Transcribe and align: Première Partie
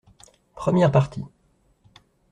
Première 0.55 0.89
Partie 0.91 1.23